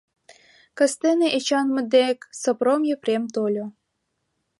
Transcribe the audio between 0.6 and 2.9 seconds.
Кастене Эчанмыт дек Сопром